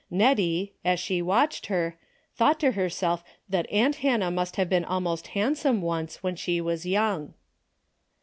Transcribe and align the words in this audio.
Nettie, 0.09 0.73
as 0.83 0.99
she 0.99 1.21
watched 1.21 1.67
her, 1.67 1.95
thought 2.35 2.59
to 2.61 2.71
herself 2.71 3.21
114 3.49 3.51
DAILY 3.51 3.61
BA 3.61 3.67
TEA' 3.67 3.67
that 3.67 3.77
aunt 3.83 3.95
Hannah 4.23 4.31
must 4.31 4.55
have 4.55 4.67
been 4.67 4.83
almost 4.85 5.27
handsome 5.37 5.79
once 5.83 6.23
when 6.23 6.35
she 6.35 6.59
was 6.59 6.87
young. 6.87 7.35